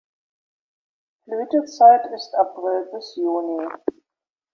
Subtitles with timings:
[1.27, 3.67] Blütezeit ist April bis Juni.